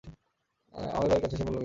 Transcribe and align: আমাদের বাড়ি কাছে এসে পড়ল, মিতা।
আমাদের 0.73 1.09
বাড়ি 1.11 1.21
কাছে 1.23 1.35
এসে 1.35 1.43
পড়ল, 1.43 1.49
মিতা। 1.49 1.59